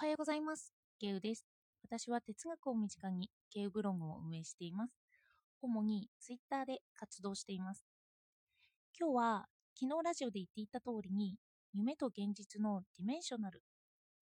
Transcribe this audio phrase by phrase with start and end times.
[0.00, 0.72] はようございます。
[0.98, 1.44] ケウです。
[1.82, 4.94] 私は哲学を身近にケウブログを運営しています。
[5.60, 7.84] 主にツイッターで活動しています。
[8.98, 9.46] 今日は
[9.78, 11.36] 昨日ラジオで言っていた通りに
[11.74, 13.60] 夢と現実の dimensional、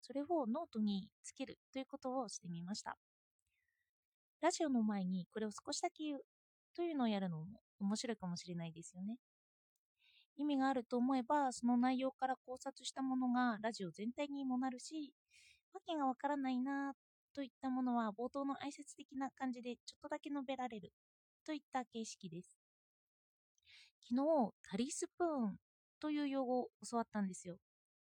[0.00, 2.96] それをノートにつけるということをしてみました。
[4.42, 6.20] ラジオの前にこれを少しだけ言う
[6.76, 7.46] というのをやるのも
[7.80, 9.16] 面白いかもしれないですよね。
[10.36, 15.12] 意味があると思えば、その内容から考察したものがラジオ全体にもなるし、
[15.74, 16.94] わけがわからないな
[17.34, 20.92] といったものは冒頭の挨拶的な感じでちょっとだけ述べられる
[21.44, 22.56] といった形式です。
[24.08, 25.56] 昨日、ダリスプーン
[26.00, 27.56] という用語を教わったんですよ。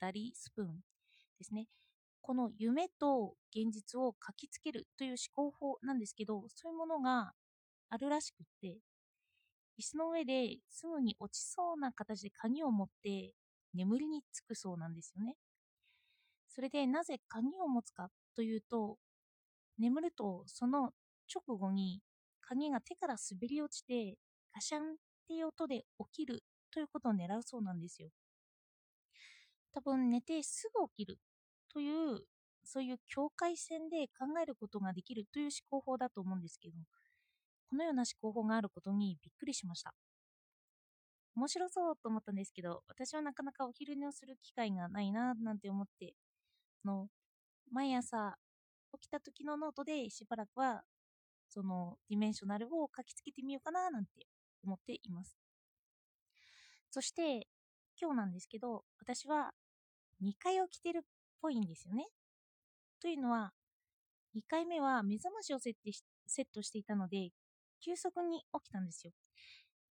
[0.00, 0.80] ダリスプーン
[1.38, 1.66] ですね。
[2.20, 7.32] この夢と現実を書きつけるという思考法なんですけど、そういうものが
[7.88, 8.78] あるらしくって、
[9.78, 13.32] 椅子の上ですぐに落ちそうな形で鍵を持って
[13.74, 15.36] 眠りにつくそうなんですよね。
[16.56, 18.96] それでなぜ鍵を持つかというと、
[19.78, 20.92] 眠るとその
[21.34, 22.00] 直後に
[22.40, 24.16] 鍵が手から滑り落ちて
[24.54, 24.84] ガシャンっ
[25.28, 28.08] ていう音で起きるということを狙うそうなんですよ。
[29.74, 31.18] 多分寝てすぐ起きる
[31.70, 32.20] という
[32.64, 36.78] そういう境界線で考えることができるという思考法だと思うんですけど、
[37.68, 39.94] このような思考法があることにびっくりしました。
[41.36, 46.14] 面白そうと思ったんですけど、私はなかなかお昼寝をする機会がないななんて思って、
[46.84, 47.08] の
[47.72, 48.36] 毎朝
[49.00, 50.82] 起きた時のノートでしばらくは
[51.48, 54.26] その dimensional を書きつけてみようかななんて
[54.64, 55.36] 思っています。
[56.90, 57.46] そして
[58.00, 59.52] 今日なんですけど、私は
[60.22, 61.02] 2回起きてるっ
[61.40, 62.06] ぽいんですよね。
[63.00, 63.52] というのは、
[64.34, 67.30] 2回目は目覚ましをセットしセットしていたので、
[67.82, 69.12] 急速に起きたんですよ。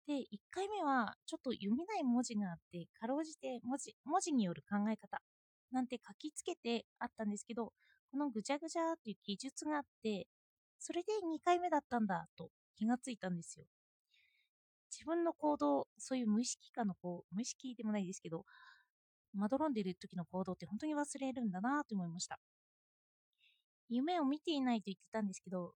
[0.07, 5.21] で、1回目はちょっと読めない文字があって、かろうじて文字文字による考え方
[5.71, 7.73] なんて書きつけてあったんですけど、
[8.11, 10.27] このぐちゃぐちゃっていう記述があって、
[10.79, 13.65] それで2回目だったんだと気がついたんですよ。
[14.91, 18.45] 自分の行動、そういう無意識化のこう、無意識でもないですけど、
[19.33, 22.39] まどろんでる時の行動って本当に忘れるんだなと思いました。
[23.89, 25.73] 夢を見ていないと言ってたんですけど、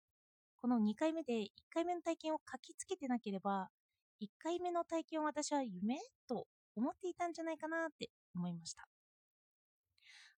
[0.62, 3.70] この2回目で1回目の体験を書きつけてなければ、
[4.20, 5.98] 1回目の体験を私は夢
[6.28, 8.88] と思っていたんじゃないかなって思いました。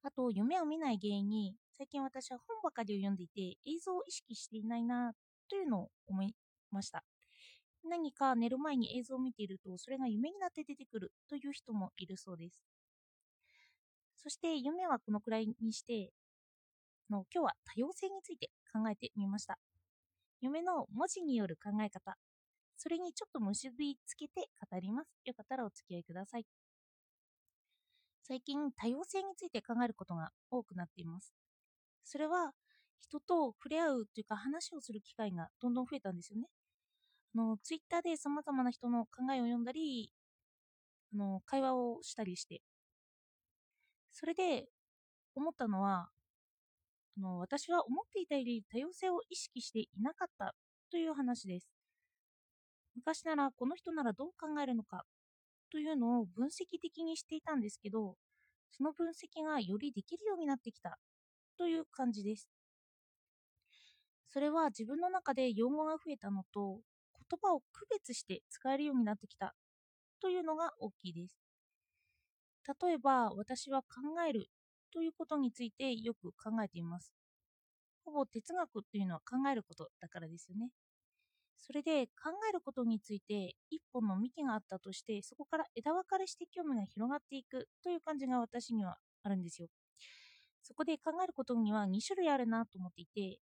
[0.04, 5.14] あと、夢を見ない原因に、最近私は本ばかりを読んでいて、映像を意識していないな
[5.50, 6.36] というのを思い
[6.72, 7.04] ました。
[7.84, 12.62] 何か寝る前に映像を見ていると、それが夢になって出てくるという人もいるそうです。
[14.18, 16.12] そして夢はこのくらいにして、
[17.10, 19.60] の今日は多様性について考えてみました。
[20.40, 22.18] 夢の文字による考え方、
[22.78, 25.10] それにちょっと結びつけて語ります。
[25.26, 26.46] よかったらお付き合いください。
[28.24, 31.34] 最近、多様性について考えることが多くなっています。
[32.04, 32.54] それは、
[33.02, 36.48] 人と触れ合うというか話をする機会がどんどん増えたんですよね。
[37.36, 40.12] あの、ツイッターで様々な人の考えを読んだり、
[41.14, 42.60] あの、会話をしたりして。
[44.14, 44.68] それで、
[45.36, 46.10] 思ったのは、
[47.18, 50.56] あの私は思っていたより多様性を意識していなかった
[50.92, 51.62] という話です。
[52.96, 55.06] 昔ならこの人ならどう考えるのか
[55.72, 58.16] というのを分析的にしていたんですけど、
[58.72, 61.00] その分析がよりできるようになってきた
[61.58, 62.50] という感じです。
[64.30, 66.80] それは自分の中で用語が増えたのと、
[67.30, 69.54] 言葉を区別して使えるようになってきた
[70.22, 71.38] というのが大きいです。
[72.82, 73.88] 例えば、私は考
[74.28, 74.50] える
[74.92, 77.14] ということについてよく考えています。
[78.06, 80.72] ほぼ哲学っていうのは考えることだからですよね。
[81.58, 89.68] それで考えることについて一本の幹があったとして、そこから枝分かれして興味が広がっていくという感じが私にはあるんですよ。
[90.64, 93.40] そこで考えることには2種類あるなと思っていて、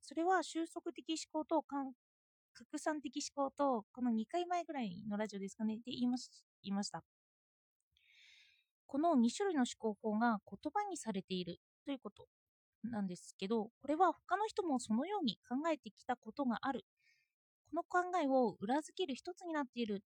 [0.00, 6.16] それは収束的思考と拡散的思考と、この2回前ぐらいのラジオですかね、で言いま
[6.62, 7.04] 言いました。
[8.86, 12.28] この2種類の思考法が言葉にされているということ
[12.84, 16.84] なんですけど、これは他の人もそのように考えてきたことがある。
[17.74, 20.04] この考えを裏付ける一つになっている。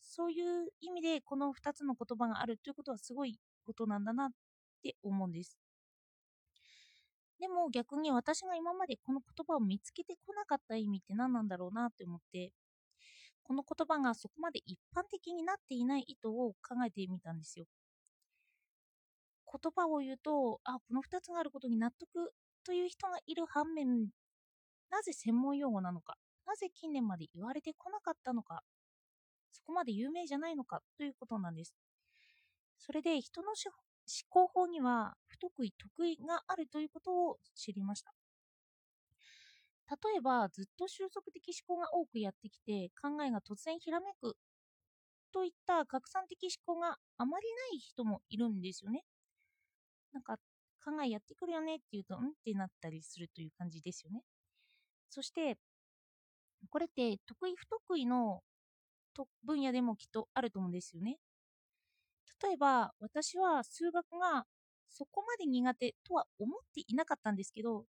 [0.00, 4.28] そういう意味でこの2つの言葉があるということはすごいことなんだなっ
[4.84, 5.58] て思うんです。
[7.40, 12.52] でも逆に私が今までこの言葉を見つけてこなかった意味って何なんだろうなって思って、
[13.42, 17.66] この言葉がそこまで一般的になっていない意図を考えてみたんですよ。
[19.52, 22.32] 言葉を言うと、あ、この2つがあることに納得
[22.64, 24.08] という人がいる反面、
[24.90, 26.16] なぜ専門用語なのか、
[26.52, 28.62] なぜ近年まで言われてこなかったのか、
[29.52, 31.74] そこまで有名じゃないのかということなんです。
[32.78, 33.72] それで人の思
[34.28, 38.12] 考法には不得意得意があるということを知りました。
[39.90, 44.36] 例えばずっと収束的思考が多くやってきて考えが突然ひらめく
[45.32, 49.02] といった拡散的思考があまりない人もいるんですよね。
[50.12, 50.36] なんか
[50.84, 52.28] 考えやってくるよねって言うとん？
[52.28, 54.22] ってなったりするという感じですよね。
[55.10, 55.58] そして
[56.72, 58.42] これって得意不得意の
[59.44, 61.18] 分野でもきっとあると思うんですよね。
[62.42, 64.46] 例えば私は数学が
[64.88, 67.84] そこまで苦手とは思っていなかったんですけど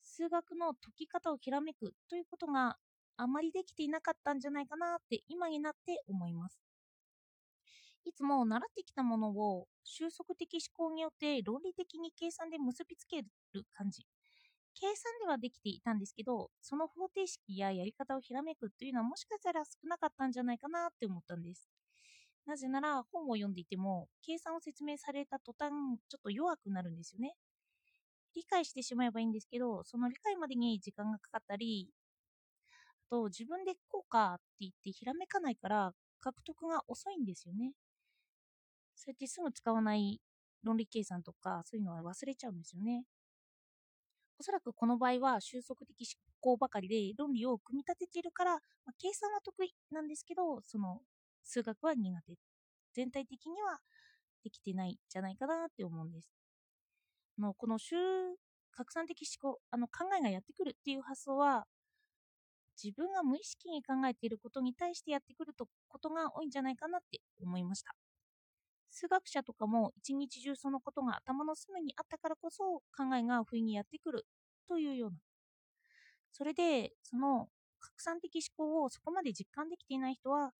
[0.00, 2.76] 数学の解き方をひらめくということが
[3.16, 6.60] あまりできていなかったんじゃないかなって今になって思います。
[8.04, 13.28] いつも習ってきたものを収束的思考によって論理的に計算で結びつける
[13.72, 14.06] 感じ。
[14.74, 21.68] 計算ではできていたんですけどその方程式ややり方をひらめくというのはもしかしたら少なかったんじゃないかなって思ったんです。
[22.46, 25.70] なぜなら本を読んでいても計算を説明された途端
[26.08, 27.34] ちょっと弱くなるんですよね。
[28.34, 31.90] 理解してしまえばいいんですけどその理解までに時間がかかったり
[33.06, 37.72] あと自分でこうかって言ってひらめかないから獲得が遅いんですよね。
[38.94, 40.20] そうやってすぐ使わない
[40.62, 43.04] 論理計算とかそういうのは忘れちゃうんですよね。
[44.42, 48.58] おそらくこの場合は収束的思考ばかりで論理を組み立てているから、ま
[48.88, 50.98] あ、計算は得意なんですけどその
[51.44, 52.34] 数学は苦手。
[52.92, 53.78] 全体的には
[54.42, 56.28] できてないんじゃないかなって思うんです。
[57.38, 57.94] のこの収
[58.72, 61.64] 拡散的思考あの考えがやってくるっていう発想は
[62.82, 67.94] 自分が無意識に考えていることに対してやってくるとことが多いんじゃないかなって思いました。
[68.92, 74.26] 数学者とかも一日中そのことが頭の隅にあったからこそ考えが不意にやってくる
[74.68, 75.16] というような。
[76.32, 77.48] それでその
[77.80, 80.52] 拡散的思考をそこまで実感できていない人は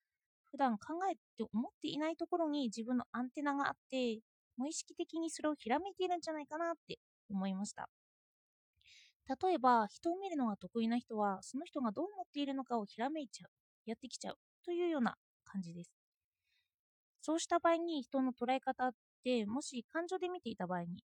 [0.51, 4.21] 普段考えて思っていないところに自分のアンテナがあって
[4.57, 6.99] 無意識的にそれをひらめいているんじゃないかなって
[7.31, 7.89] 思いました。
[9.43, 13.51] 例えば人を見るのが得意な人はその人がどう思っているのかをひらめいちゃう
[13.87, 16.02] やってきちゃうというような感じです。
[17.23, 18.93] そうした場合に人の捉え方っ
[19.25, 21.05] てもし感情で見ていた場合に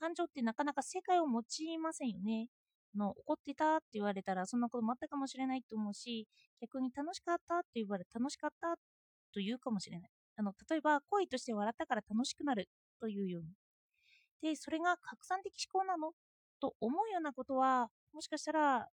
[0.00, 2.48] 感情ってなかなか正解を持ちませんよね。
[2.96, 6.26] の怒ってたって言われたらそんなこともあったかもしれないと思うし
[6.60, 8.76] 逆に楽しかったって言われた楽しかった
[9.34, 10.10] と言うかもしれない。
[10.36, 12.68] あの例えば恋として笑ったから楽しくなる
[13.00, 13.48] というように。
[14.42, 16.12] でそれが拡散的思考なの？
[16.60, 18.88] と思うようなことはもしかしたら思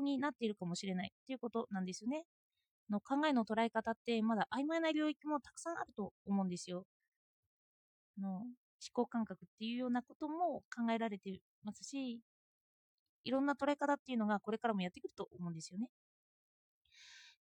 [0.00, 2.24] 考になっているかもしれないということなんですよね。
[2.90, 6.84] の考えの捉え方ってまだ曖昧な領域もたくさんあると思うんですよ
[8.20, 8.46] の思
[8.92, 12.20] 考感覚っていうようなことも考えられてますし
[13.24, 15.88] いろんな捉え方っていうのがこれからもやってくると思うんですよね。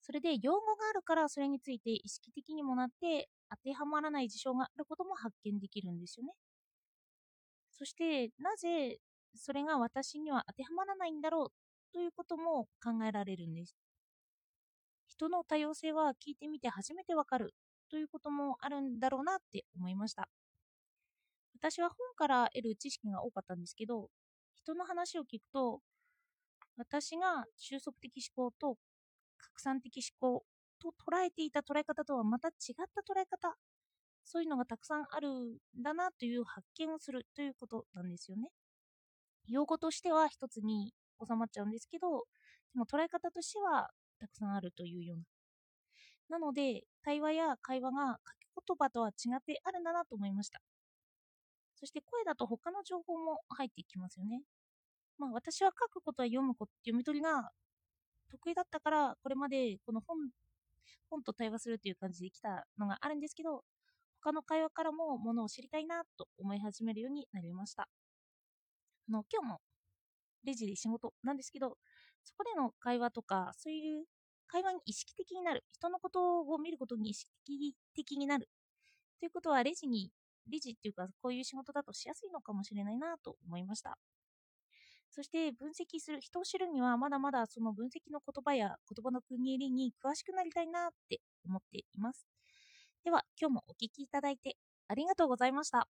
[0.01, 6.33] それで用語があるからそれについて意識的にもなって当てはまらない事象があることも発見できるんですよね。
[7.71, 8.99] そしてなぜ
[9.35, 13.75] それが私には当てはまらないんだろうということも考えられるんです。
[15.17, 17.55] 人の多様性は聞いてみて初めてわかる。
[17.89, 20.29] ということもあるんだろうなって思いました。
[21.59, 24.09] 私は本から得る知識が多かったんですけど、
[24.53, 25.81] 人の話を聞くと
[26.77, 28.77] 私が収束的思考と
[29.39, 30.43] 拡散的思考
[30.79, 33.55] と捉えていた捉え方とはまた違った捉え方。
[34.23, 38.51] そういうのがたくさんあるんだなという発見をするということなんですよね。
[39.47, 40.93] 用語としては一つに
[41.25, 42.25] 収まっちゃうんですけど
[42.73, 45.23] でも捉え方としてはたくさんあるというような。
[46.29, 50.59] なので対話や会話が書き言葉とは違ってあるんだなと思いました。
[51.75, 54.41] そして声だと他の情報も入ってきますよね。
[55.17, 57.51] まあ、私は書くことは読むこと、読み取りが
[58.29, 60.17] 得意だったから、これまでこの本、
[61.09, 63.63] 本と対話するという感じで来たのがあるんですけど、
[64.21, 67.83] 他の会話からもものを知りたいなと思い始めるようになりました。
[67.83, 69.61] あの、今日も
[70.43, 71.77] レジで仕事なんですけど、
[72.27, 74.05] そこでの会話とか、そういう
[74.47, 77.31] 会話に意識的になる、人のことを見ることに意識
[77.95, 78.49] 的になる
[79.19, 80.11] ということは、レジに、
[80.51, 83.97] レジっていうか、こういう仕事だとしやすいのかもしれないなと思いました。
[85.11, 92.27] そして分析する、人を知るにはまだまだその分析の言葉や言葉の国入りに詳しくなりたいなって思っています。
[93.03, 94.57] では、今日もお聴きいただいて
[94.87, 95.87] ありがとうございました。